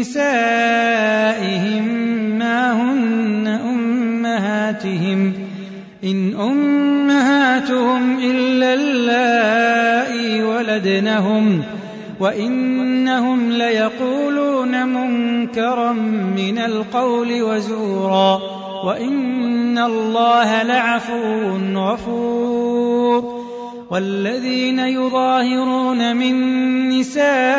[0.00, 1.84] نسائهم
[2.38, 5.32] ما هن امهاتهم
[6.04, 11.62] ان امهاتهم الا اللائي ولدنهم
[12.20, 15.92] وانهم ليقولون منكرا
[16.36, 18.40] من القول وزورا
[18.84, 23.37] وان الله لعفو غفور
[23.90, 26.34] والذين يظاهرون من
[26.88, 27.58] نسائهم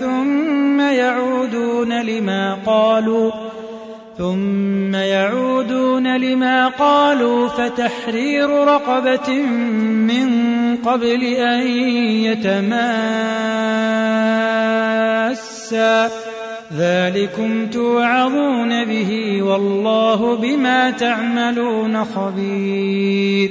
[0.00, 3.30] ثم يعودون لما قالوا
[4.18, 9.42] ثم يعودون لما قالوا فتحرير رقبة
[10.12, 10.28] من
[10.76, 11.66] قبل أن
[12.28, 12.90] يتماسا.
[16.76, 23.50] ذلكم توعظون به والله بما تعملون خبير.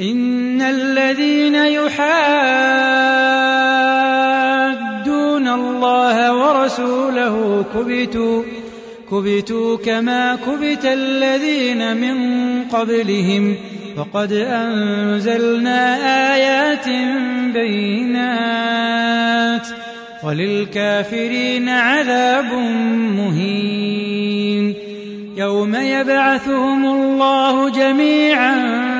[0.00, 2.00] إن الذين يحادون
[5.48, 8.42] الله ورسوله كبتوا
[9.10, 12.16] كبتوا كما كبت الذين من
[12.64, 13.56] قبلهم.
[13.96, 15.96] وقد أنزلنا
[16.34, 16.88] آيات
[17.54, 18.80] بينات
[20.24, 22.52] وللكافرين عذاب
[23.16, 24.74] مهين.
[25.36, 28.99] يوم يبعثهم الله جميعا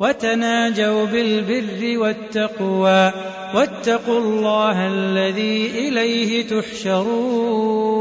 [0.00, 3.12] وتناجوا بالبر والتقوى
[3.54, 7.98] واتقوا الله الذي إليه تحشرون.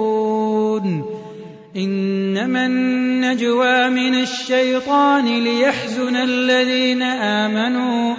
[1.78, 8.16] إنما النجوى من الشيطان ليحزن الذين آمنوا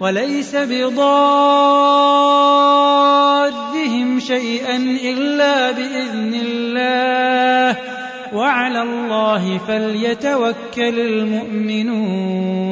[0.00, 1.06] وليس بضارهم
[4.20, 7.55] شيئا إلا بإذن الله.
[8.34, 12.66] وعلى الله فليتوكل المؤمنون.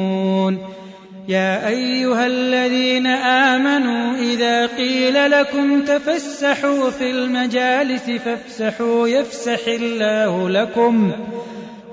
[1.27, 11.11] يا أيها الذين آمنوا إذا قيل لكم تفسحوا في المجالس فافسحوا يفسح الله لكم.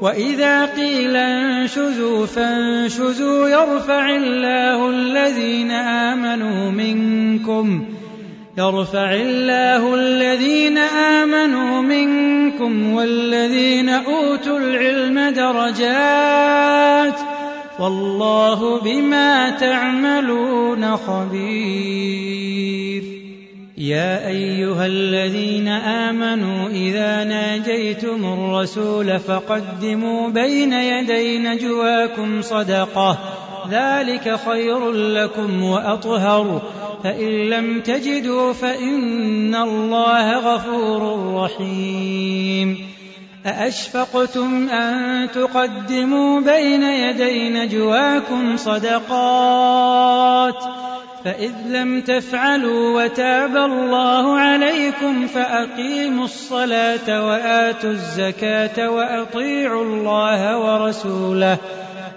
[0.01, 7.87] وإذا قيل انشزوا فانشزوا يرفع الله الذين آمنوا منكم.
[8.59, 17.21] يرفع الله الذين آمنوا منكم والذين أوتوا العلم درجات
[17.81, 22.43] والله بما تعملون خبير.
[23.79, 33.19] يا أيها الذين آمنوا إذا ناجيتم الرسول فقدموا بين يدي نجواكم صدقة
[33.71, 36.63] ذلك خير لكم وأطهر.
[37.05, 42.93] فإن لم تجدوا فإن الله غفور رحيم.
[43.47, 50.55] أأشفقتم أن تقدموا بين يدي نجواكم صدقات؟
[51.25, 61.59] فإذ لم تفعلوا وتاب الله عليكم فأقيموا الصلاة وآتوا الزكاة وأطيعوا الله ورسوله.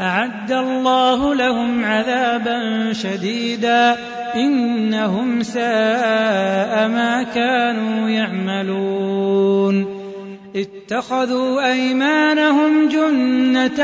[0.00, 3.96] أعد الله لهم عذابا شديدا
[4.34, 9.98] إنهم ساء ما كانوا يعملون
[10.56, 13.80] اتخذوا أيمانهم جنة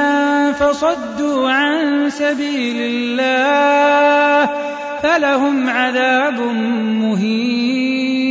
[0.52, 4.50] فصدوا عن سبيل الله
[5.02, 6.40] فلهم عذاب
[7.00, 8.24] مهين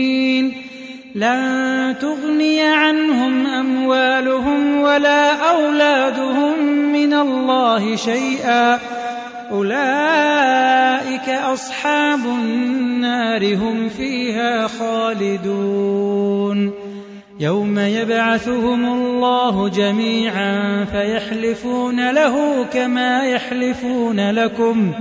[1.15, 6.59] لن تغني عنهم أموالهم ولا أولادهم
[6.93, 8.79] من الله شيئا.
[9.51, 16.73] أولئك أصحاب النار هم فيها خالدون.
[17.39, 24.93] يوم يبعثهم الله جميعا فيحلفون له كما يحلفون لكم.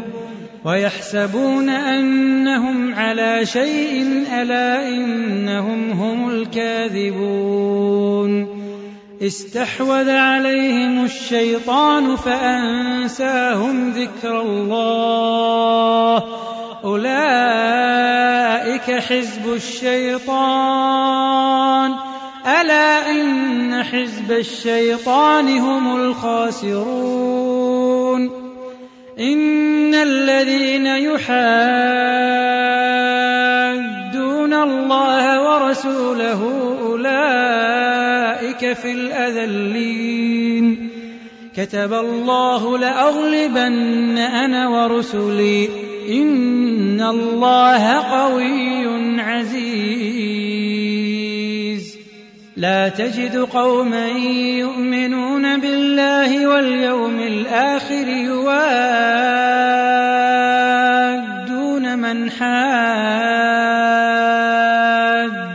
[0.65, 7.83] ويحسبون أنهم على شيء ألا إنهم هم الكاذبون.
[9.23, 16.25] استحوذ عليهم الشيطان فأنساهم ذكر الله.
[16.85, 21.13] أولئك حزب الشيطان.
[22.47, 27.63] ألا إن حزب الشيطان هم الخاسرون.
[29.19, 31.33] إن الذين يحادون
[34.55, 36.41] الله ورسوله
[36.83, 40.89] أولئك في الأذلين
[41.57, 45.69] كتب الله لأغلبن أنا ورسلي
[46.09, 50.33] إن الله قوي عزيز
[52.57, 54.09] لا تجد قوما
[54.59, 59.82] يؤمنون بالله واليوم الآخر يوادون
[62.13, 62.43] من حاد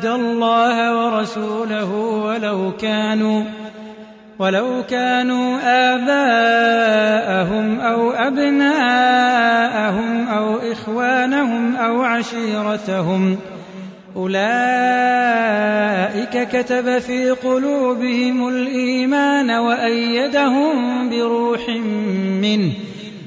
[0.06, 3.44] الله ورسوله ولو كانوا
[4.39, 5.57] ولو كانوا
[5.94, 9.48] آباءهم أو أبناءهم
[10.27, 13.38] أو إخوانهم أو عشيرتهم.
[14.15, 14.38] أولئك
[16.51, 21.69] كتب في قلوبهم الإيمان وأيدهم بروح
[22.42, 22.71] منه.